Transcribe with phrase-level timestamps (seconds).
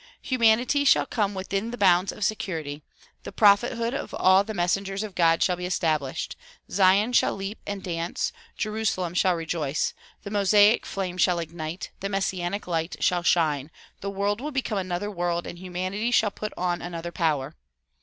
[0.23, 2.81] Humanity shall come within the bounds of security,
[3.21, 6.35] the prophethood of all the messengers of God shall be established,
[6.71, 9.93] Zion shall leap and dance, Jerusalem shall rejoice,
[10.23, 13.69] the Mosaic flame shall ignite, the Messianic light shall shine,
[13.99, 17.53] the world will become another world and humanity shall put on another power.